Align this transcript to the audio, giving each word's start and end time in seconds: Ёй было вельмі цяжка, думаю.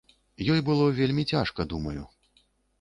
Ёй 0.53 0.63
было 0.69 0.87
вельмі 1.01 1.27
цяжка, 1.35 1.69
думаю. 1.77 1.97